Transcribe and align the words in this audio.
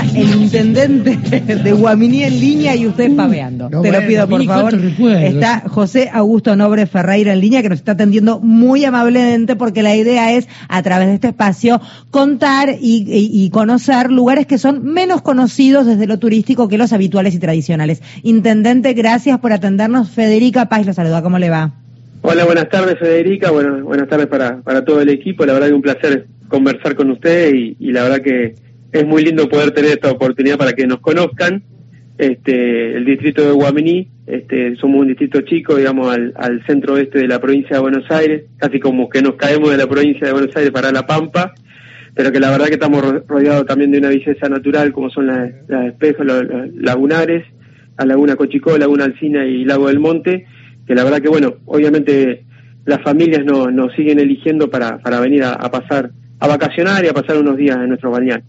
el 0.00 0.42
intendente 0.42 1.16
de 1.40 1.72
Guaminí 1.72 2.24
en 2.24 2.40
línea 2.40 2.74
y 2.74 2.86
usted 2.86 3.14
paveando. 3.14 3.68
no, 3.68 3.82
Te 3.82 3.92
lo 3.92 4.06
pido, 4.06 4.26
por 4.28 4.44
favor. 4.44 4.74
Está 4.74 5.60
José 5.68 6.08
Augusto 6.12 6.56
Nobre 6.56 6.86
Ferreira 6.86 7.32
en 7.34 7.40
línea 7.40 7.62
que 7.62 7.68
nos 7.68 7.78
está 7.78 7.92
atendiendo 7.92 8.40
muy 8.40 8.84
amablemente 8.84 9.54
porque 9.56 9.82
la 9.82 9.94
idea 9.94 10.32
es, 10.32 10.48
a 10.68 10.82
través 10.82 11.08
de 11.08 11.14
este 11.14 11.28
espacio, 11.28 11.80
contar 12.10 12.70
y, 12.80 13.04
y- 13.06 13.44
y 13.44 13.50
conocer 13.50 14.10
lugares 14.10 14.46
que 14.46 14.58
son 14.58 14.84
menos 14.84 15.22
conocidos 15.22 15.86
desde 15.86 16.06
lo 16.06 16.18
turístico 16.18 16.68
que 16.68 16.78
los 16.78 16.92
habituales 16.92 17.34
y 17.34 17.38
tradicionales. 17.38 18.02
Intendente, 18.22 18.94
gracias 18.94 19.38
por 19.40 19.52
atendernos. 19.52 20.08
Federica 20.10 20.68
Paz 20.68 20.86
lo 20.86 20.92
saluda. 20.94 21.22
¿Cómo 21.22 21.38
le 21.38 21.50
va? 21.50 21.72
Hola, 22.22 22.44
buenas 22.44 22.68
tardes 22.68 22.98
Federica, 22.98 23.50
bueno, 23.50 23.84
buenas 23.84 24.08
tardes 24.08 24.28
para, 24.28 24.60
para 24.62 24.84
todo 24.84 25.00
el 25.00 25.08
equipo, 25.08 25.44
la 25.44 25.54
verdad 25.54 25.68
que 25.68 25.74
un 25.74 25.82
placer 25.82 26.26
conversar 26.48 26.94
con 26.94 27.10
usted 27.10 27.52
y, 27.52 27.76
y 27.80 27.90
la 27.92 28.04
verdad 28.04 28.20
que 28.22 28.54
es 28.92 29.06
muy 29.06 29.22
lindo 29.24 29.48
poder 29.48 29.70
tener 29.72 29.90
esta 29.92 30.10
oportunidad 30.10 30.58
para 30.58 30.72
que 30.74 30.86
nos 30.86 31.00
conozcan. 31.00 31.62
Este, 32.18 32.96
el 32.96 33.04
distrito 33.04 33.42
de 33.42 33.52
Guaminí, 33.52 34.08
este, 34.26 34.76
somos 34.76 35.00
un 35.00 35.08
distrito 35.08 35.40
chico, 35.40 35.74
digamos, 35.76 36.14
al, 36.36 36.62
centro 36.66 36.94
oeste 36.94 37.18
de 37.18 37.26
la 37.26 37.40
provincia 37.40 37.76
de 37.76 37.82
Buenos 37.82 38.08
Aires, 38.10 38.44
casi 38.58 38.78
como 38.78 39.08
que 39.08 39.22
nos 39.22 39.34
caemos 39.36 39.70
de 39.70 39.78
la 39.78 39.86
provincia 39.88 40.26
de 40.26 40.32
Buenos 40.32 40.54
Aires 40.54 40.70
para 40.70 40.92
La 40.92 41.06
Pampa, 41.06 41.54
pero 42.14 42.30
que 42.30 42.38
la 42.38 42.50
verdad 42.50 42.66
que 42.66 42.74
estamos 42.74 43.02
ro- 43.02 43.24
rodeados 43.26 43.66
también 43.66 43.90
de 43.90 43.98
una 43.98 44.08
belleza 44.10 44.48
natural, 44.48 44.92
como 44.92 45.08
son 45.10 45.26
las, 45.26 45.50
las 45.68 45.86
espejos, 45.86 46.24
los, 46.26 46.44
lagunares, 46.76 47.44
la 47.98 48.04
Laguna 48.04 48.36
Cochicó, 48.36 48.76
Laguna 48.76 49.04
Alcina 49.04 49.44
y 49.46 49.64
Lago 49.64 49.88
del 49.88 49.98
Monte, 49.98 50.46
que 50.86 50.94
la 50.94 51.04
verdad 51.04 51.20
que, 51.22 51.28
bueno, 51.28 51.54
obviamente 51.64 52.44
las 52.84 53.00
familias 53.02 53.44
no- 53.44 53.70
nos 53.70 53.94
siguen 53.94 54.20
eligiendo 54.20 54.68
para, 54.70 54.98
para 54.98 55.18
venir 55.18 55.42
a, 55.44 55.54
a 55.54 55.70
pasar, 55.70 56.10
a 56.38 56.46
vacacionar 56.46 57.04
y 57.04 57.08
a 57.08 57.14
pasar 57.14 57.38
unos 57.38 57.56
días 57.56 57.76
en 57.78 57.88
nuestro 57.88 58.10
balneario. 58.10 58.44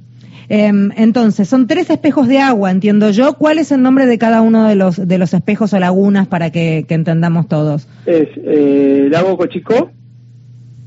Em, 0.49 0.91
entonces, 0.97 1.47
son 1.47 1.67
tres 1.67 1.89
espejos 1.89 2.27
de 2.27 2.39
agua, 2.39 2.71
entiendo 2.71 3.09
yo. 3.11 3.33
¿Cuál 3.33 3.59
es 3.59 3.71
el 3.71 3.81
nombre 3.81 4.05
de 4.05 4.17
cada 4.17 4.41
uno 4.41 4.67
de 4.67 4.75
los, 4.75 5.07
de 5.07 5.17
los 5.17 5.33
espejos 5.33 5.73
o 5.73 5.79
lagunas 5.79 6.27
para 6.27 6.51
que, 6.51 6.85
que 6.87 6.93
entendamos 6.95 7.47
todos? 7.47 7.87
Es 8.05 8.27
eh, 8.37 9.07
Lago 9.09 9.37
Cochicó, 9.37 9.91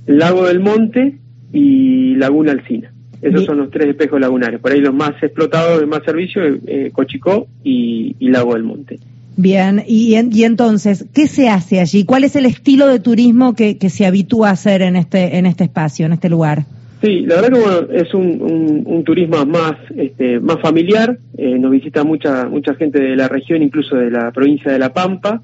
Lago 0.06 0.46
del 0.46 0.60
Monte 0.60 1.18
y 1.52 2.14
Laguna 2.16 2.52
Alcina. 2.52 2.92
Esos 3.22 3.44
son 3.46 3.58
los 3.58 3.70
tres 3.70 3.88
espejos 3.88 4.20
lagunares. 4.20 4.60
Por 4.60 4.72
ahí 4.72 4.80
los 4.80 4.94
más 4.94 5.12
explotados, 5.22 5.80
de 5.80 5.86
más 5.86 6.02
servicio, 6.04 6.42
eh, 6.66 6.90
Cochicó 6.92 7.46
y, 7.64 8.14
y 8.20 8.28
Lago 8.28 8.54
del 8.54 8.62
Monte. 8.62 8.98
Bien, 9.38 9.82
y, 9.86 10.14
en- 10.14 10.30
y 10.32 10.44
entonces, 10.44 11.06
¿qué 11.12 11.26
se 11.26 11.48
hace 11.48 11.80
allí? 11.80 12.04
¿Cuál 12.04 12.24
es 12.24 12.36
el 12.36 12.46
estilo 12.46 12.86
de 12.86 13.00
turismo 13.00 13.54
que, 13.54 13.78
que 13.78 13.90
se 13.90 14.06
habitúa 14.06 14.50
a 14.50 14.52
hacer 14.52 14.80
en 14.82 14.96
este, 14.96 15.38
en 15.38 15.46
este 15.46 15.64
espacio, 15.64 16.06
en 16.06 16.12
este 16.12 16.28
lugar? 16.28 16.64
Sí, 17.02 17.26
la 17.26 17.36
verdad 17.36 17.52
que 17.52 17.60
bueno, 17.60 17.92
es 17.92 18.14
un, 18.14 18.40
un, 18.40 18.82
un 18.86 19.04
turismo 19.04 19.44
más 19.44 19.74
este, 19.96 20.40
más 20.40 20.60
familiar. 20.60 21.18
Eh, 21.36 21.58
nos 21.58 21.70
visita 21.70 22.04
mucha 22.04 22.48
mucha 22.48 22.74
gente 22.74 23.00
de 23.00 23.16
la 23.16 23.28
región, 23.28 23.62
incluso 23.62 23.96
de 23.96 24.10
la 24.10 24.32
provincia 24.32 24.72
de 24.72 24.78
La 24.78 24.92
Pampa. 24.92 25.42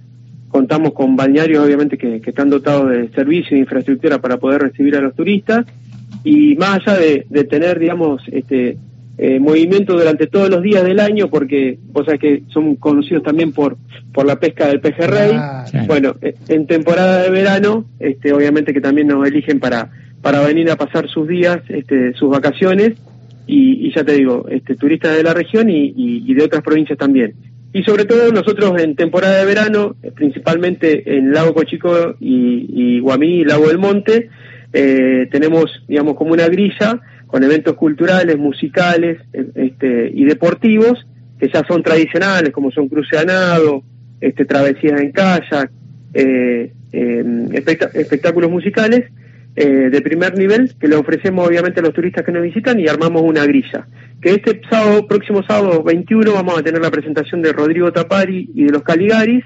Contamos 0.48 0.92
con 0.92 1.16
balnearios, 1.16 1.64
obviamente, 1.64 1.96
que, 1.96 2.20
que 2.20 2.30
están 2.30 2.50
dotados 2.50 2.90
de 2.90 3.08
servicios 3.10 3.52
e 3.52 3.58
infraestructura 3.58 4.18
para 4.18 4.38
poder 4.38 4.62
recibir 4.62 4.96
a 4.96 5.00
los 5.00 5.14
turistas. 5.14 5.66
Y 6.24 6.56
más 6.56 6.86
allá 6.86 6.98
de, 6.98 7.26
de 7.28 7.44
tener, 7.44 7.78
digamos, 7.78 8.22
este 8.30 8.76
eh, 9.18 9.38
movimiento 9.38 9.94
durante 9.94 10.26
todos 10.26 10.48
los 10.50 10.62
días 10.62 10.84
del 10.84 11.00
año, 11.00 11.28
porque 11.28 11.78
vos 11.92 12.06
sabés 12.06 12.20
que 12.20 12.42
son 12.48 12.76
conocidos 12.76 13.22
también 13.22 13.52
por, 13.52 13.76
por 14.12 14.26
la 14.26 14.36
pesca 14.36 14.68
del 14.68 14.80
pejerrey. 14.80 15.36
Bueno, 15.86 16.16
eh, 16.22 16.34
en 16.48 16.66
temporada 16.66 17.22
de 17.22 17.30
verano, 17.30 17.84
este, 17.98 18.32
obviamente 18.32 18.72
que 18.72 18.80
también 18.80 19.08
nos 19.08 19.26
eligen 19.26 19.60
para, 19.60 19.90
para 20.22 20.40
venir 20.40 20.70
a 20.70 20.76
pasar 20.76 21.08
sus 21.08 21.28
días, 21.28 21.58
este, 21.68 22.14
sus 22.14 22.30
vacaciones, 22.30 22.94
y, 23.46 23.92
ya 23.94 24.04
te 24.04 24.12
digo, 24.12 24.46
este, 24.48 24.76
turistas 24.76 25.16
de 25.16 25.22
la 25.24 25.34
región 25.34 25.68
y, 25.68 26.32
de 26.32 26.44
otras 26.44 26.62
provincias 26.62 26.98
también. 26.98 27.34
Y 27.72 27.82
sobre 27.82 28.04
todo 28.04 28.30
nosotros 28.30 28.80
en 28.80 28.94
temporada 28.96 29.38
de 29.38 29.46
verano, 29.46 29.96
eh, 30.02 30.12
principalmente 30.14 31.16
en 31.16 31.32
Lago 31.32 31.54
Cochico 31.54 32.14
y, 32.20 33.00
Guamí, 33.00 33.44
Lago 33.44 33.68
del 33.68 33.78
Monte, 33.78 34.28
eh, 34.72 35.28
tenemos, 35.30 35.82
digamos, 35.88 36.14
como 36.14 36.32
una 36.32 36.48
grilla 36.48 37.00
con 37.26 37.42
eventos 37.42 37.74
culturales, 37.74 38.38
musicales 38.38 39.18
eh, 39.32 39.46
este, 39.54 40.10
y 40.14 40.24
deportivos, 40.24 41.04
que 41.38 41.50
ya 41.52 41.64
son 41.66 41.82
tradicionales, 41.82 42.52
como 42.52 42.70
son 42.70 42.88
cruce 42.88 43.18
a 43.18 43.24
nado, 43.24 43.82
este, 44.20 44.44
travesías 44.44 45.00
en 45.00 45.10
kayak, 45.10 45.70
espectá- 46.92 47.90
espectáculos 47.94 48.50
musicales 48.50 49.10
eh, 49.54 49.90
de 49.90 50.00
primer 50.00 50.36
nivel 50.36 50.72
que 50.80 50.88
le 50.88 50.96
ofrecemos 50.96 51.46
obviamente 51.46 51.80
a 51.80 51.82
los 51.82 51.92
turistas 51.92 52.24
que 52.24 52.32
nos 52.32 52.42
visitan 52.42 52.80
y 52.80 52.88
armamos 52.88 53.22
una 53.22 53.44
grilla. 53.44 53.86
Que 54.20 54.30
este 54.30 54.60
sábado, 54.70 55.06
próximo 55.06 55.42
sábado 55.42 55.82
21, 55.82 56.32
vamos 56.32 56.58
a 56.58 56.62
tener 56.62 56.80
la 56.80 56.90
presentación 56.90 57.42
de 57.42 57.52
Rodrigo 57.52 57.92
Tapari 57.92 58.50
y 58.54 58.64
de 58.64 58.72
los 58.72 58.82
Caligaris 58.82 59.44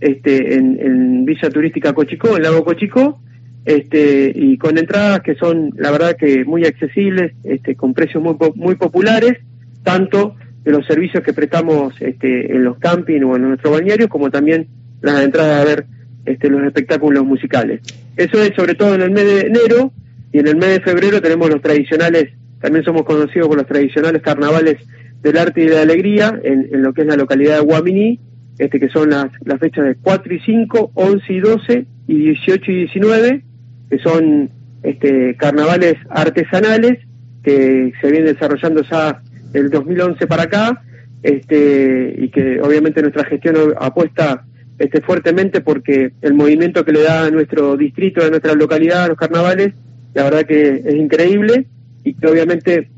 este, 0.00 0.54
en, 0.54 0.78
en 0.80 1.24
Villa 1.24 1.50
Turística 1.50 1.92
Cochicó, 1.92 2.36
en 2.36 2.42
Lago 2.42 2.64
Cochicó, 2.64 3.20
este, 3.64 4.32
y 4.34 4.58
con 4.58 4.76
entradas 4.76 5.20
que 5.20 5.34
son, 5.36 5.70
la 5.76 5.90
verdad, 5.90 6.16
que 6.16 6.44
muy 6.44 6.64
accesibles, 6.64 7.32
este, 7.44 7.76
con 7.76 7.94
precios 7.94 8.22
muy, 8.22 8.36
muy 8.56 8.74
populares, 8.74 9.38
tanto 9.82 10.34
de 10.64 10.72
los 10.72 10.86
servicios 10.86 11.22
que 11.22 11.32
prestamos 11.32 11.94
este, 12.00 12.54
en 12.54 12.64
los 12.64 12.78
camping 12.78 13.22
o 13.22 13.36
en 13.36 13.42
nuestro 13.42 13.70
balneario, 13.70 14.08
como 14.08 14.30
también 14.30 14.66
las 15.00 15.22
entradas 15.22 15.62
a 15.62 15.64
ver 15.64 15.86
este, 16.24 16.48
los 16.48 16.64
espectáculos 16.64 17.24
musicales. 17.24 17.80
Eso 18.16 18.42
es 18.42 18.52
sobre 18.54 18.74
todo 18.74 18.94
en 18.94 19.02
el 19.02 19.10
mes 19.10 19.24
de 19.24 19.40
enero 19.42 19.92
y 20.32 20.38
en 20.38 20.48
el 20.48 20.56
mes 20.56 20.70
de 20.70 20.80
febrero 20.80 21.20
tenemos 21.20 21.48
los 21.50 21.60
tradicionales, 21.60 22.30
también 22.60 22.84
somos 22.84 23.04
conocidos 23.04 23.48
por 23.48 23.56
los 23.56 23.66
tradicionales 23.66 24.22
carnavales 24.22 24.76
del 25.22 25.38
arte 25.38 25.62
y 25.62 25.66
de 25.66 25.74
la 25.74 25.82
alegría 25.82 26.38
en, 26.42 26.82
lo 26.82 26.92
que 26.92 27.02
es 27.02 27.06
la 27.06 27.16
localidad 27.16 27.56
de 27.56 27.64
Guaminí, 27.64 28.20
este, 28.58 28.78
que 28.78 28.88
son 28.88 29.10
las, 29.10 29.26
las 29.44 29.58
fechas 29.58 29.84
de 29.84 29.96
4 29.96 30.34
y 30.34 30.40
5, 30.40 30.92
11 30.94 31.32
y 31.32 31.40
12 31.40 31.86
y 32.06 32.16
18 32.16 32.70
y 32.70 32.74
19, 32.76 33.44
que 33.90 33.98
son 33.98 34.50
este, 34.82 35.36
carnavales 35.36 35.94
artesanales 36.10 36.98
que 37.42 37.92
se 38.00 38.10
vienen 38.10 38.32
desarrollando 38.32 38.82
ya 38.82 39.22
del 39.52 39.70
2011 39.70 40.26
para 40.26 40.44
acá 40.44 40.82
este, 41.22 42.14
y 42.18 42.28
que 42.28 42.60
obviamente 42.60 43.00
nuestra 43.00 43.24
gestión 43.24 43.56
apuesta 43.78 44.44
este, 44.78 45.00
fuertemente 45.00 45.60
porque 45.60 46.12
el 46.22 46.34
movimiento 46.34 46.84
que 46.84 46.92
le 46.92 47.02
da 47.02 47.26
a 47.26 47.30
nuestro 47.30 47.76
distrito, 47.76 48.24
a 48.24 48.30
nuestra 48.30 48.54
localidad, 48.54 49.04
a 49.04 49.08
los 49.08 49.16
carnavales, 49.16 49.74
la 50.14 50.24
verdad 50.24 50.46
que 50.46 50.82
es 50.84 50.94
increíble 50.94 51.66
y 52.02 52.14
que 52.14 52.26
obviamente 52.26 52.90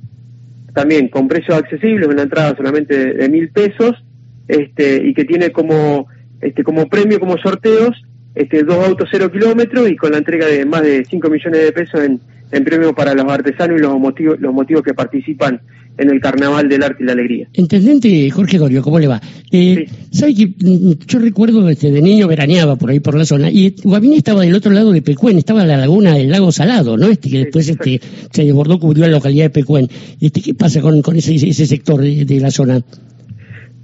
también 0.75 1.09
con 1.09 1.28
precios 1.28 1.56
accesibles, 1.56 2.09
una 2.09 2.22
entrada 2.22 2.54
solamente 2.54 3.14
de, 3.14 3.28
mil 3.28 3.48
pesos, 3.50 4.04
este, 4.47 5.06
y 5.06 5.14
que 5.14 5.25
tiene 5.25 5.50
como, 5.50 6.06
este, 6.41 6.62
como 6.62 6.87
premio, 6.88 7.19
como 7.19 7.38
sorteos, 7.38 8.04
este, 8.34 8.62
dos 8.62 8.87
autos 8.87 9.08
cero 9.10 9.32
kilómetros 9.32 9.88
y 9.88 9.97
con 9.97 10.12
la 10.12 10.19
entrega 10.19 10.47
de 10.47 10.66
más 10.66 10.82
de 10.82 11.04
5 11.06 11.31
millones 11.31 11.62
de 11.62 11.72
pesos 11.72 12.04
en, 12.04 12.20
en 12.53 12.64
premios 12.64 12.93
para 12.93 13.14
los 13.14 13.25
artesanos 13.25 13.78
y 13.78 13.82
los 13.82 13.98
motivos, 13.98 14.38
los 14.38 14.53
motivos 14.53 14.82
que 14.82 14.93
participan 14.93 15.62
en 15.99 16.11
el 16.11 16.21
Carnaval 16.21 16.69
del 16.69 16.83
Arte 16.83 17.03
y 17.03 17.07
la 17.07 17.12
Alegría. 17.12 17.49
Intendente 17.55 18.31
Jorge 18.31 18.59
Gorio, 18.59 18.83
¿cómo 18.83 18.99
le 18.99 19.07
va? 19.09 19.21
Eh, 19.51 19.87
¿Sabe 20.11 20.34
que 20.34 20.47
mm, 20.47 20.93
yo 21.07 21.19
recuerdo 21.19 21.69
este, 21.69 21.91
de 21.91 22.03
niño 22.03 22.29
veraneaba 22.29 22.77
por 22.77 22.91
ahí 22.91 23.01
por 23.01 23.17
la 23.17 23.25
zona 23.25 23.51
y 23.51 23.75
Guaminí 23.83 24.17
estaba 24.19 24.43
del 24.43 24.55
otro 24.55 24.73
lado 24.73 24.93
de 24.93 25.03
Pecuén, 25.03 25.39
estaba 25.39 25.65
la 25.65 25.77
laguna 25.77 26.15
del 26.15 26.31
lago 26.31 26.53
Salado, 26.53 26.97
¿no? 26.97 27.06
Este 27.09 27.31
que 27.31 27.38
después 27.38 27.69
este, 27.69 28.00
se 28.31 28.44
desbordó, 28.44 28.79
cubrió 28.79 29.06
la 29.06 29.12
localidad 29.12 29.44
de 29.47 29.50
Pecuén. 29.50 29.88
Este, 30.20 30.41
¿Qué 30.41 30.55
pasa 30.55 30.81
con, 30.81 31.03
con 31.03 31.17
ese, 31.17 31.35
ese 31.35 31.67
sector 31.67 32.00
de, 32.00 32.25
de 32.25 32.41
la 32.41 32.50
zona? 32.50 32.82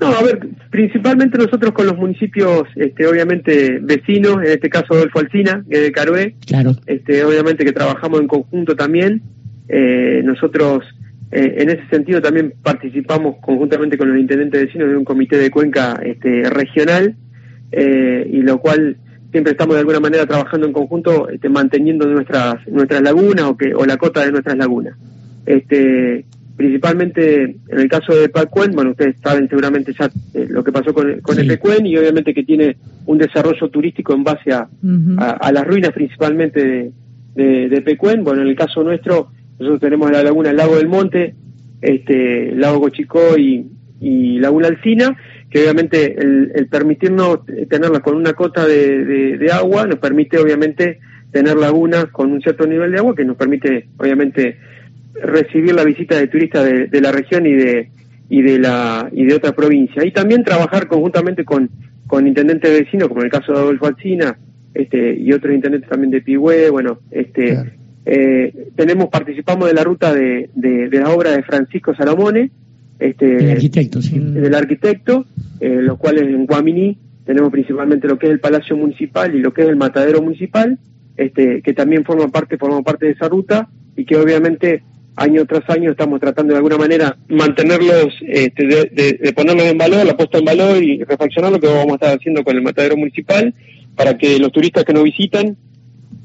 No, 0.02 0.08
a 0.08 0.22
ver, 0.24 0.40
principalmente 0.70 1.38
nosotros 1.38 1.70
con 1.70 1.86
los 1.86 1.96
municipios, 1.96 2.64
este, 2.74 3.06
obviamente 3.06 3.78
vecinos, 3.80 4.38
en 4.44 4.50
este 4.50 4.68
caso 4.68 4.94
Adolfo 4.94 5.20
es 5.20 5.30
de 5.68 5.92
Carué, 5.92 6.34
Claro. 6.44 6.76
este, 6.86 7.22
obviamente 7.22 7.64
que 7.64 7.70
trabajamos 7.70 8.20
en 8.20 8.26
conjunto 8.26 8.74
también. 8.74 9.22
Eh, 9.68 10.22
nosotros, 10.24 10.84
eh, 11.32 11.54
en 11.58 11.70
ese 11.70 11.86
sentido, 11.88 12.20
también 12.20 12.52
participamos 12.62 13.36
conjuntamente 13.40 13.96
con 13.98 14.08
los 14.10 14.18
intendentes 14.20 14.66
vecinos 14.66 14.88
de 14.90 14.96
un 14.96 15.04
comité 15.04 15.38
de 15.38 15.50
cuenca 15.50 15.98
este, 16.04 16.48
regional, 16.50 17.16
eh, 17.72 18.28
y 18.30 18.42
lo 18.42 18.58
cual 18.58 18.96
siempre 19.30 19.52
estamos 19.52 19.74
de 19.76 19.80
alguna 19.80 19.98
manera 20.00 20.26
trabajando 20.26 20.66
en 20.66 20.72
conjunto, 20.74 21.28
este, 21.30 21.48
manteniendo 21.48 22.06
nuestras 22.06 22.56
nuestras 22.68 23.00
lagunas 23.02 23.46
o 23.46 23.56
que 23.56 23.74
o 23.74 23.86
la 23.86 23.96
cota 23.96 24.24
de 24.24 24.30
nuestras 24.30 24.56
lagunas. 24.58 24.94
Este, 25.46 26.24
principalmente 26.54 27.42
en 27.44 27.78
el 27.78 27.88
caso 27.88 28.14
de 28.14 28.28
Pacuen, 28.28 28.72
bueno, 28.72 28.90
ustedes 28.90 29.16
saben 29.22 29.48
seguramente 29.48 29.94
ya 29.98 30.10
eh, 30.34 30.46
lo 30.48 30.62
que 30.62 30.70
pasó 30.70 30.92
con, 30.92 31.20
con 31.20 31.34
Sí. 31.34 31.40
el 31.40 31.48
Pecuen 31.48 31.86
y 31.86 31.96
obviamente 31.96 32.34
que 32.34 32.44
tiene 32.44 32.76
un 33.06 33.18
desarrollo 33.18 33.68
turístico 33.70 34.12
en 34.14 34.22
base 34.22 34.52
a, 34.52 34.68
Ujú. 34.82 35.16
a, 35.18 35.30
a 35.30 35.50
las 35.52 35.66
ruinas 35.66 35.92
principalmente 35.92 36.92
de, 37.34 37.68
de. 37.68 37.98
Bueno, 38.22 38.42
en 38.42 38.48
el 38.48 38.54
caso 38.54 38.84
nuestro, 38.84 39.30
nosotros 39.62 39.80
tenemos 39.80 40.10
la 40.10 40.22
laguna 40.22 40.52
Lago 40.52 40.76
del 40.76 40.88
Monte, 40.88 41.34
este, 41.80 42.52
Lago 42.54 42.80
Cochicó 42.82 43.36
y, 43.38 43.66
y 44.00 44.38
Laguna 44.38 44.68
Alcina, 44.68 45.16
que 45.50 45.60
obviamente 45.62 46.16
el, 46.20 46.66
permitirnos 46.70 47.40
tenerla 47.68 48.00
con 48.00 48.16
una 48.16 48.32
cota 48.32 48.66
de, 48.66 49.04
de- 49.04 49.38
de 49.38 49.52
agua 49.52 49.86
nos 49.86 49.98
permite 49.98 50.38
obviamente 50.38 50.98
tener 51.30 51.56
lagunas 51.56 52.06
con 52.06 52.30
un 52.32 52.40
cierto 52.40 52.66
nivel 52.66 52.92
de 52.92 52.98
agua 52.98 53.14
que 53.14 53.24
nos 53.24 53.36
permite 53.36 53.88
obviamente 53.98 54.58
recibir 55.14 55.74
la 55.74 55.84
visita 55.84 56.16
de 56.16 56.26
turistas 56.28 56.64
de, 56.64 56.86
de 56.86 57.00
la 57.00 57.12
región 57.12 57.46
y 57.46 57.52
de 57.54 57.90
y 58.28 58.40
de 58.42 58.58
la 58.58 59.08
y 59.12 59.24
de 59.26 59.34
otra 59.34 59.52
provincia. 59.52 60.04
Y 60.04 60.10
también 60.10 60.42
trabajar 60.44 60.88
conjuntamente 60.88 61.44
con, 61.44 61.68
con 62.06 62.26
intendentes 62.26 62.70
vecinos, 62.80 63.08
como 63.08 63.20
en 63.20 63.26
el 63.26 63.32
caso 63.32 63.52
de 63.52 63.58
Adolfo 63.58 63.86
Alcina, 63.86 64.38
este, 64.74 65.14
y 65.18 65.32
otros 65.34 65.54
intendentes 65.54 65.90
también 65.90 66.10
de 66.10 66.22
Pigüé, 66.22 66.70
bueno, 66.70 67.00
este, 67.10 67.58
eh, 68.04 68.70
tenemos, 68.74 69.08
participamos 69.08 69.68
de 69.68 69.74
la 69.74 69.84
ruta 69.84 70.12
de, 70.12 70.50
de, 70.54 70.88
la 70.90 71.10
obra 71.10 71.30
de 71.32 71.42
Francisco 71.42 71.94
Salomone, 71.94 72.50
este, 72.98 73.26
del 73.26 73.50
arquitecto, 73.50 74.02
sí. 74.02 74.18
del 74.18 74.54
arquitecto, 74.54 75.24
eh, 75.60 75.78
los 75.80 75.98
cuales 75.98 76.22
en 76.22 76.46
Guaminí 76.46 76.98
tenemos 77.24 77.52
principalmente 77.52 78.08
lo 78.08 78.18
que 78.18 78.26
es 78.26 78.32
el 78.32 78.40
Palacio 78.40 78.76
Municipal 78.76 79.34
y 79.34 79.40
lo 79.40 79.52
que 79.52 79.62
es 79.62 79.68
el 79.68 79.76
Matadero 79.76 80.20
Municipal, 80.22 80.78
este, 81.16 81.62
que 81.62 81.72
también 81.72 82.04
forma 82.04 82.28
parte, 82.28 82.58
forma 82.58 82.82
parte 82.82 83.06
de 83.06 83.12
esa 83.12 83.28
ruta 83.28 83.68
y 83.96 84.04
que 84.04 84.16
obviamente 84.16 84.82
año 85.14 85.44
tras 85.46 85.68
año 85.68 85.90
estamos 85.90 86.20
tratando 86.20 86.54
de 86.54 86.56
alguna 86.56 86.78
manera 86.78 87.16
mantenerlos, 87.28 88.14
este, 88.26 88.66
de, 88.66 89.18
de, 89.20 89.32
ponerlos 89.32 89.66
en 89.66 89.78
valor, 89.78 90.06
la 90.06 90.16
puesta 90.16 90.38
en 90.38 90.44
valor 90.44 90.82
y 90.82 91.04
reflexionar 91.04 91.52
lo 91.52 91.60
que 91.60 91.66
vamos 91.66 91.92
a 91.92 91.94
estar 91.94 92.18
haciendo 92.18 92.42
con 92.42 92.56
el 92.56 92.62
Matadero 92.62 92.96
Municipal 92.96 93.54
para 93.94 94.16
que 94.16 94.38
los 94.38 94.50
turistas 94.50 94.84
que 94.84 94.94
nos 94.94 95.04
visitan 95.04 95.56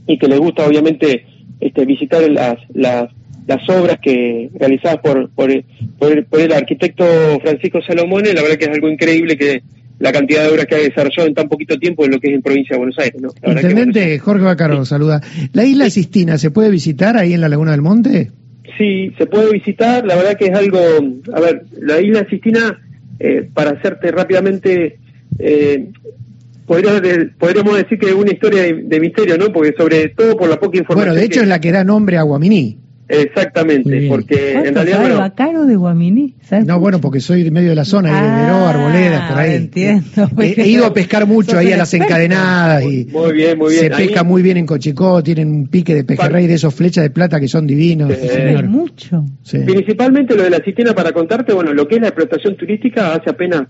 y 0.07 0.17
que 0.17 0.27
les 0.27 0.39
gusta 0.39 0.65
obviamente 0.65 1.25
este, 1.59 1.85
visitar 1.85 2.21
las, 2.29 2.57
las, 2.73 3.09
las 3.47 3.69
obras 3.69 3.97
que 4.01 4.49
realizadas 4.53 4.97
por, 4.97 5.29
por, 5.31 5.51
por, 5.97 6.41
el 6.41 6.53
arquitecto 6.53 7.05
Francisco 7.41 7.81
Salomone, 7.81 8.33
la 8.33 8.41
verdad 8.41 8.57
que 8.57 8.65
es 8.65 8.71
algo 8.71 8.89
increíble 8.89 9.37
que 9.37 9.63
la 9.99 10.11
cantidad 10.11 10.43
de 10.43 10.49
obras 10.49 10.65
que 10.67 10.75
ha 10.75 10.79
desarrollado 10.79 11.27
en 11.27 11.33
tan 11.33 11.49
poquito 11.49 11.77
tiempo 11.79 12.05
en 12.05 12.11
lo 12.11 12.19
que 12.19 12.27
es 12.27 12.35
en 12.35 12.41
provincia 12.41 12.75
de 12.75 12.77
Buenos 12.77 12.99
Aires. 12.99 13.19
¿no? 13.19 13.29
Intendente 13.51 14.19
Jorge 14.19 14.43
Bacaro, 14.43 14.85
saluda. 14.85 15.21
¿La 15.53 15.65
isla 15.65 15.89
Sistina 15.89 16.37
se 16.37 16.51
puede 16.51 16.69
visitar 16.69 17.17
ahí 17.17 17.33
en 17.33 17.41
la 17.41 17.49
Laguna 17.49 17.71
del 17.71 17.81
Monte? 17.81 18.31
Sí, 18.77 19.11
se 19.17 19.25
puede 19.25 19.51
visitar, 19.51 20.05
la 20.05 20.15
verdad 20.15 20.37
que 20.37 20.45
es 20.45 20.53
algo, 20.53 20.79
a 21.33 21.39
ver, 21.39 21.65
la 21.81 21.99
isla 21.99 22.27
Sistina, 22.29 22.79
eh, 23.19 23.49
para 23.51 23.71
hacerte 23.71 24.11
rápidamente, 24.11 24.99
eh, 25.39 25.87
podríamos 26.67 27.77
decir 27.77 27.97
que 27.97 28.07
es 28.07 28.13
una 28.13 28.31
historia 28.31 28.63
de, 28.63 28.99
misterio, 28.99 29.37
¿no? 29.37 29.51
Porque 29.51 29.73
sobre 29.77 30.09
todo 30.09 30.37
por 30.37 30.49
la 30.49 30.59
poca 30.59 30.77
información. 30.77 31.09
Bueno, 31.09 31.19
de 31.19 31.25
hecho 31.25 31.41
es 31.41 31.47
la 31.47 31.61
que 31.61 31.71
da 31.71 31.83
nombre 31.83 32.17
a 32.17 32.23
Guaminí. 32.23 32.79
Exactamente, 33.09 34.07
porque 34.09 34.51
en 34.51 34.75
realidad. 34.75 34.99
Bueno, 34.99 35.17
Bacaro 35.19 35.65
de 35.65 35.77
Guaminí? 35.77 36.35
No, 36.65 36.79
bueno, 36.79 36.99
porque 36.99 37.21
soy 37.21 37.43
de 37.43 37.51
medio 37.51 37.69
de 37.69 37.75
la 37.75 37.85
zona, 37.85 38.09
de 38.09 38.15
ah, 38.15 38.69
Arboledas, 38.69 39.29
por 39.29 39.39
ahí. 39.39 39.55
Entiendo. 39.55 40.29
He, 40.39 40.67
ido 40.67 40.85
a 40.85 40.93
pescar 40.93 41.25
mucho 41.25 41.57
ahí 41.57 41.71
a 41.71 41.77
las 41.77 41.93
encadenadas 41.93 42.83
y 42.83 43.05
muy 43.05 43.31
bien, 43.31 43.57
muy 43.57 43.71
bien. 43.71 43.83
se 43.83 43.89
pesca 43.91 44.23
muy 44.23 44.41
bien 44.41 44.57
en 44.57 44.65
Cochicó, 44.65 45.23
tienen 45.23 45.49
un 45.49 45.67
pique 45.67 45.95
de 45.95 46.03
pejerrey 46.03 46.47
de 46.47 46.55
esos 46.55 46.75
flechas 46.75 47.03
de 47.03 47.09
plata 47.09 47.39
que 47.39 47.47
son 47.47 47.65
divinos. 47.65 48.11
mucho. 48.67 49.23
Principalmente 49.49 50.35
lo 50.35 50.43
de 50.43 50.49
la 50.49 50.59
cisterna 50.59 50.93
para 50.93 51.13
contarte, 51.13 51.53
bueno, 51.53 51.73
lo 51.73 51.87
que 51.87 51.95
es 51.95 52.01
la 52.01 52.07
explotación 52.09 52.57
turística 52.57 53.13
hace 53.13 53.29
apenas 53.29 53.63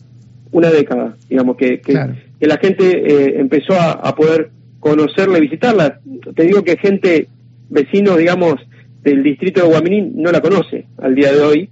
una 0.51 0.71
década, 0.71 1.15
digamos, 1.29 1.57
que, 1.57 1.79
que, 1.79 1.93
la 2.39 2.57
gente 2.57 2.83
eh, 2.85 3.39
empezó 3.39 3.73
a, 3.73 4.15
poder 4.15 4.51
conocerla 4.79 5.37
y 5.39 5.41
visitarla. 5.41 5.99
Te 6.35 6.43
digo 6.43 6.63
que 6.63 6.77
gente, 6.77 7.27
vecinos, 7.69 8.17
digamos, 8.17 8.55
del 9.01 9.23
distrito 9.23 9.61
de 9.61 9.67
Guaminí 9.67 10.11
no 10.15 10.31
la 10.31 10.41
conoce 10.41 10.85
al 10.99 11.15
día 11.15 11.31
de 11.31 11.41
hoy. 11.41 11.69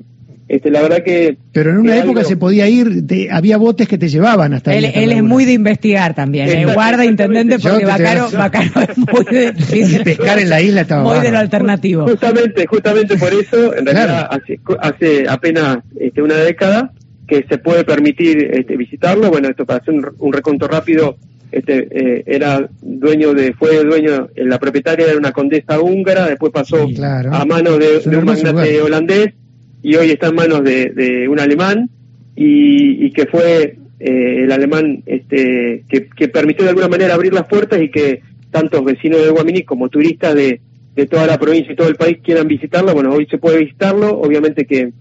Este, 0.47 0.69
la 0.69 0.81
verdad 0.81 1.03
que... 1.03 1.37
Pero 1.53 1.71
en 1.71 1.77
una 1.77 1.97
época 1.97 2.23
se 2.23 2.37
podía 2.37 2.67
ir, 2.67 3.03
había 3.31 3.57
botes 3.57 3.87
que 3.87 3.97
te 3.97 4.09
llevaban 4.09 4.53
hasta 4.53 4.75
Él, 4.75 4.85
él 4.93 5.11
es 5.11 5.23
muy 5.23 5.43
de 5.43 5.53
investigar 5.53 6.13
también, 6.13 6.47
¿eh? 6.49 6.65
guarda 6.71 7.03
intendente 7.03 7.57
porque 7.57 7.83
Bacaro, 7.83 8.29
Bacaro, 8.29 8.81
es 8.81 8.97
muy 8.97 9.25
de... 9.25 10.01
pescar 10.03 10.37
en 10.37 10.49
la 10.51 10.61
isla 10.61 10.81
estaba 10.81 11.03
Muy 11.03 11.19
de 11.19 11.31
lo 11.31 11.39
alternativo. 11.39 12.07
Justamente, 12.07 12.67
justamente 12.67 13.17
por 13.17 13.33
eso, 13.33 13.75
en 13.75 13.87
realidad 13.87 14.29
hace, 14.29 14.59
hace 14.79 15.25
apenas 15.27 15.79
este, 15.99 16.21
una 16.21 16.35
década 16.35 16.93
que 17.27 17.45
se 17.47 17.57
puede 17.57 17.83
permitir 17.83 18.49
este, 18.53 18.77
visitarlo. 18.77 19.29
Bueno, 19.29 19.49
esto 19.49 19.65
para 19.65 19.79
hacer 19.79 19.93
un, 20.17 20.33
reconto 20.33 20.67
rápido, 20.67 21.17
este 21.51 21.87
eh, 21.91 22.23
era 22.25 22.69
dueño 22.81 23.33
de, 23.33 23.53
fue 23.53 23.83
dueño, 23.83 24.29
eh, 24.35 24.45
la 24.45 24.59
propietaria 24.59 25.07
era 25.07 25.17
una 25.17 25.31
condesa 25.31 25.79
húngara, 25.79 26.27
después 26.27 26.51
pasó 26.51 26.87
a 27.31 27.45
manos 27.45 27.79
de, 27.79 28.17
un 28.17 28.25
magnate 28.25 28.81
holandés 28.81 29.33
y 29.81 29.95
hoy 29.95 30.11
está 30.11 30.27
en 30.27 30.35
manos 30.35 30.63
de, 30.63 31.27
un 31.29 31.39
alemán 31.39 31.89
y, 32.35 33.11
que 33.11 33.27
fue 33.27 33.77
eh, 33.99 34.43
el 34.43 34.51
alemán 34.51 35.03
este, 35.05 35.85
que, 35.87 36.07
que, 36.07 36.27
permitió 36.27 36.63
de 36.63 36.69
alguna 36.69 36.89
manera 36.89 37.13
abrir 37.13 37.33
las 37.33 37.47
puertas 37.47 37.81
y 37.81 37.89
que 37.89 38.21
tantos 38.51 38.83
vecinos 38.83 39.21
de 39.21 39.29
Guaminí 39.29 39.63
como 39.63 39.89
turistas 39.89 40.35
de, 40.35 40.59
de 40.95 41.05
toda 41.07 41.27
la 41.27 41.37
provincia 41.37 41.73
y 41.73 41.75
todo 41.75 41.89
el 41.89 41.95
país 41.95 42.19
quieran 42.23 42.47
visitarlo. 42.47 42.93
Bueno, 42.93 43.11
hoy 43.11 43.27
se 43.27 43.37
puede 43.37 43.59
visitarlo, 43.59 44.17
obviamente 44.19 44.65
que 44.65 44.91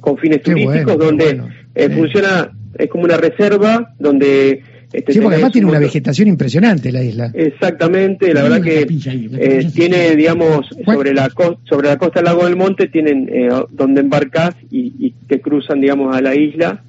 con 0.00 0.16
fines 0.18 0.42
turísticos, 0.42 0.98
donde 0.98 1.40
eh, 1.74 1.90
funciona, 1.90 2.50
es 2.76 2.88
como 2.88 3.04
una 3.04 3.16
reserva, 3.16 3.94
donde... 3.98 4.62
Este, 4.92 5.12
sí, 5.12 5.20
porque 5.20 5.36
además 5.36 5.52
tiene 5.52 5.68
una 5.68 5.78
vegetación 5.78 6.26
impresionante 6.26 6.90
la 6.90 7.02
isla. 7.02 7.30
Exactamente, 7.32 8.34
la 8.34 8.42
verdad 8.42 8.60
que 8.60 8.88
eh, 9.38 9.70
tiene, 9.72 10.16
digamos, 10.16 10.66
sobre 10.84 11.14
la, 11.14 11.30
sobre 11.62 11.88
la 11.88 11.96
costa 11.96 12.18
del 12.18 12.24
lago 12.24 12.44
del 12.44 12.56
Monte, 12.56 12.88
tienen 12.88 13.30
eh, 13.32 13.50
donde 13.70 14.00
embarcas 14.00 14.56
y, 14.68 14.92
y, 14.98 15.14
te 15.28 15.40
cruzan, 15.40 15.80
digamos, 15.80 16.16
a 16.16 16.20
la 16.20 16.34
isla, 16.34 16.82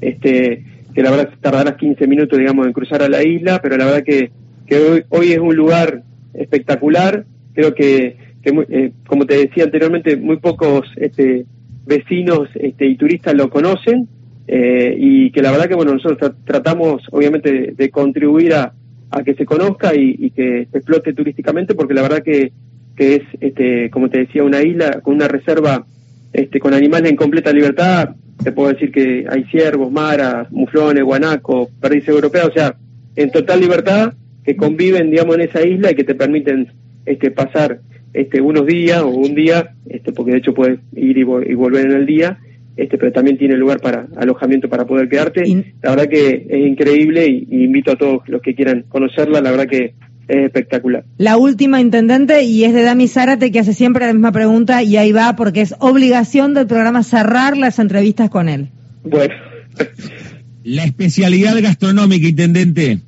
este 0.00 0.62
que 0.94 1.02
la 1.02 1.10
verdad 1.10 1.30
tardarás 1.40 1.76
15 1.76 2.06
minutos, 2.06 2.38
digamos, 2.38 2.66
en 2.66 2.72
cruzar 2.72 3.02
a 3.02 3.08
la 3.08 3.22
isla, 3.22 3.60
pero 3.62 3.76
la 3.76 3.84
verdad 3.84 4.02
que, 4.02 4.30
que 4.66 4.76
hoy, 4.76 5.04
hoy 5.10 5.32
es 5.32 5.38
un 5.38 5.54
lugar 5.54 6.02
espectacular, 6.34 7.24
creo 7.54 7.74
que, 7.74 8.16
que 8.42 8.92
como 9.06 9.26
te 9.26 9.36
decía 9.36 9.64
anteriormente, 9.64 10.16
muy 10.16 10.38
pocos 10.38 10.88
este, 10.96 11.44
vecinos 11.88 12.48
este, 12.54 12.86
y 12.86 12.96
turistas 12.96 13.34
lo 13.34 13.48
conocen 13.48 14.06
eh, 14.46 14.94
y 14.96 15.30
que 15.30 15.42
la 15.42 15.50
verdad 15.50 15.66
que 15.66 15.74
bueno 15.74 15.94
nosotros 15.94 16.32
tratamos 16.44 17.02
obviamente 17.10 17.72
de, 17.74 17.90
contribuir 17.90 18.54
a, 18.54 18.72
a, 19.10 19.22
que 19.22 19.34
se 19.34 19.44
conozca 19.44 19.94
y, 19.94 20.30
que 20.30 20.68
se 20.70 20.78
explote 20.78 21.12
turísticamente 21.14 21.74
porque 21.74 21.94
la 21.94 22.02
verdad 22.02 22.22
que, 22.22 22.52
que 22.94 23.16
es 23.16 23.22
este 23.40 23.90
como 23.90 24.10
te 24.10 24.20
decía 24.20 24.44
una 24.44 24.62
isla 24.62 25.00
con 25.00 25.16
una 25.16 25.28
reserva 25.28 25.84
este 26.32 26.60
con 26.60 26.74
animales 26.74 27.10
en 27.10 27.16
completa 27.16 27.52
libertad. 27.52 28.10
Te 28.42 28.52
puedo 28.52 28.72
decir 28.72 28.92
que 28.92 29.26
hay 29.28 29.44
ciervos 29.44 29.90
maras 29.90 30.50
muflones 30.52 31.02
guanacos 31.02 31.70
perdices 31.80 32.10
europeas 32.10 32.46
o 32.46 32.52
sea 32.52 32.76
en 33.16 33.30
total 33.30 33.60
libertad 33.60 34.12
que 34.44 34.56
conviven 34.56 35.10
digamos 35.10 35.34
en 35.36 35.42
esa 35.42 35.66
isla 35.66 35.90
y 35.90 35.94
que 35.94 36.04
te 36.04 36.14
permiten 36.14 36.68
este 37.04 37.30
pasar 37.30 37.80
este, 38.12 38.40
unos 38.40 38.66
días 38.66 39.02
o 39.02 39.08
un 39.08 39.34
día, 39.34 39.74
este, 39.88 40.12
porque 40.12 40.32
de 40.32 40.38
hecho 40.38 40.54
puedes 40.54 40.80
ir 40.94 41.18
y, 41.18 41.24
volver 41.24 41.86
en 41.86 41.92
el 41.92 42.06
día, 42.06 42.38
este, 42.76 42.96
pero 42.98 43.12
también 43.12 43.38
tiene 43.38 43.56
lugar 43.56 43.80
para 43.80 44.06
alojamiento 44.16 44.68
para 44.68 44.86
poder 44.86 45.08
quedarte. 45.08 45.44
la 45.82 45.90
verdad 45.90 46.08
que 46.08 46.46
es 46.48 46.66
increíble 46.66 47.26
y, 47.26 47.64
invito 47.64 47.92
a 47.92 47.96
todos 47.96 48.22
los 48.28 48.40
que 48.40 48.54
quieran 48.54 48.84
conocerla, 48.88 49.40
la 49.40 49.50
verdad 49.50 49.66
que 49.66 49.94
es 50.28 50.44
espectacular. 50.44 51.04
La 51.16 51.36
última, 51.36 51.80
intendente, 51.80 52.42
y 52.42 52.64
es 52.64 52.74
de 52.74 52.82
Dami 52.82 53.08
Zárate, 53.08 53.50
que 53.50 53.60
hace 53.60 53.72
siempre 53.72 54.06
la 54.06 54.12
misma 54.12 54.32
pregunta, 54.32 54.82
y 54.82 54.96
ahí 54.96 55.12
va, 55.12 55.36
porque 55.36 55.62
es 55.62 55.74
obligación 55.78 56.54
del 56.54 56.66
programa 56.66 57.02
cerrar 57.02 57.56
las 57.56 57.78
entrevistas 57.78 58.30
con 58.30 58.48
él. 58.48 58.68
Bueno. 59.04 59.34
La 60.64 60.84
especialidad 60.84 61.60
gastronómica, 61.62 62.28
intendente. 62.28 62.98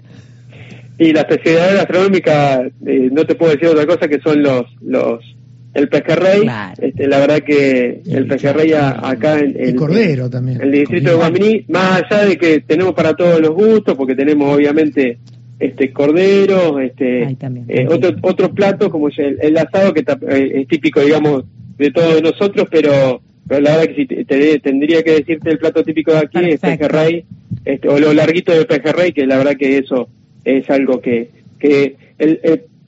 Y 1.01 1.15
la 1.15 1.21
especialidad 1.21 1.77
gastronómica, 1.77 2.61
eh, 2.61 3.09
no 3.11 3.25
te 3.25 3.35
puedo 3.35 3.53
decir 3.53 3.69
otra 3.69 3.87
cosa 3.87 4.07
que 4.07 4.21
son 4.21 4.43
los, 4.43 4.67
los 4.83 5.25
el 5.73 5.89
pejerrey. 5.89 6.47
Este, 6.79 7.09
la 7.09 7.21
verdad 7.21 7.39
que 7.41 8.03
el 8.05 8.27
pejerrey 8.27 8.75
acá 8.75 9.39
en, 9.39 9.57
el 9.59 9.77
cordero 9.77 10.29
también. 10.29 10.61
el 10.61 10.71
distrito 10.71 11.09
de 11.09 11.17
Guaminí, 11.17 11.65
más 11.69 12.03
allá 12.03 12.27
de 12.27 12.37
que 12.37 12.61
tenemos 12.61 12.93
para 12.93 13.15
todos 13.17 13.41
los 13.41 13.49
gustos, 13.53 13.97
porque 13.97 14.15
tenemos 14.15 14.55
obviamente 14.55 15.17
este 15.59 15.91
cordero, 15.91 16.79
este 16.81 17.23
eh, 17.23 17.87
otro, 17.89 18.11
otros 18.21 18.51
platos 18.51 18.91
como 18.91 19.09
el, 19.09 19.57
asado 19.57 19.95
que 19.95 20.01
eh, 20.01 20.53
es 20.55 20.69
típico, 20.69 21.01
digamos, 21.01 21.45
de 21.79 21.93
todos 21.93 22.23
nosotros, 22.23 22.69
pero, 22.71 23.23
pero 23.49 23.63
la 23.63 23.79
verdad 23.79 23.95
que 23.95 23.95
si 23.95 24.07
te, 24.07 24.59
tendría 24.59 25.03
que 25.03 25.13
decirte 25.13 25.49
el 25.49 25.59
plato 25.59 25.83
típico 25.83 26.13
de 26.13 26.19
aquí 26.19 26.45
es 26.45 26.61
pejerrey, 26.61 27.25
este, 27.65 27.89
o 27.89 27.99
lo 27.99 28.13
larguito 28.13 28.53
de 28.53 28.67
pejerrey, 28.67 29.13
que 29.13 29.27
la 29.27 29.39
verdad 29.39 29.57
que 29.57 29.79
eso 29.79 30.11
es 30.45 30.69
algo 30.71 31.01
que, 31.01 31.31
que 31.59 31.97
el, 32.19 32.41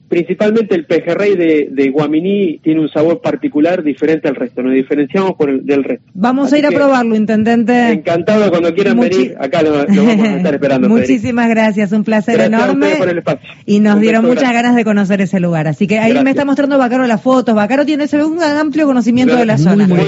principalmente 0.07 0.75
el 0.75 0.85
pejerrey 0.85 1.35
de, 1.35 1.69
de 1.71 1.89
Guaminí 1.89 2.59
tiene 2.63 2.81
un 2.81 2.89
sabor 2.89 3.21
particular 3.21 3.83
diferente 3.83 4.27
al 4.27 4.35
resto, 4.35 4.61
nos 4.61 4.73
diferenciamos 4.73 5.33
por 5.33 5.49
el, 5.49 5.65
del 5.65 5.83
resto. 5.83 6.05
Vamos 6.13 6.51
a 6.53 6.57
ir 6.57 6.65
a 6.65 6.71
probarlo, 6.71 7.15
intendente. 7.15 7.91
Encantado 7.91 8.49
cuando 8.49 8.73
quieran 8.73 8.99
venir, 8.99 9.35
acá 9.39 9.61
lo, 9.61 9.71
vamos 9.71 9.97
a 9.97 10.35
estar 10.37 10.53
esperando. 10.53 10.89
Muchísimas 10.89 11.49
gracias, 11.49 11.91
un 11.91 12.03
placer 12.03 12.39
enorme. 12.41 12.95
Por 12.97 13.09
el 13.09 13.17
espacio. 13.19 13.49
Y 13.65 13.79
nos 13.79 13.99
dieron 13.99 14.25
muchas 14.25 14.53
ganas 14.53 14.75
de 14.75 14.83
conocer 14.83 15.21
ese 15.21 15.39
lugar, 15.39 15.67
así 15.67 15.87
que 15.87 15.99
ahí 15.99 16.13
me 16.23 16.31
está 16.31 16.45
mostrando 16.45 16.77
Bacaro 16.77 17.07
las 17.07 17.21
fotos. 17.21 17.55
Bacaro 17.55 17.85
tiene 17.85 18.05
un 18.13 18.41
amplio 18.41 18.85
conocimiento 18.85 19.35
de 19.35 19.45
la 19.45 19.57
zona. 19.57 19.87
Muy, 19.87 19.99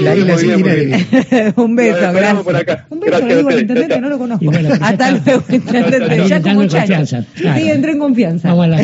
un 1.56 1.76
beso, 1.76 2.12
gracias. 2.12 2.84
Un 2.88 3.00
beso, 3.00 3.16
gracias 3.18 3.36
digo, 3.36 3.50
intendente, 3.50 4.00
no 4.00 4.08
lo 4.08 4.18
conozco. 4.18 4.50
Hasta 4.80 5.10
luego, 5.10 5.44
intendente. 5.48 6.28
Ya 6.28 6.42
con 6.42 6.54
muchachos. 6.54 7.14
Sí, 7.34 7.70
entré 7.70 7.92
en 7.92 7.98
confianza. 7.98 8.48
Vamos 8.48 8.64
a 8.64 8.68
la 8.68 8.76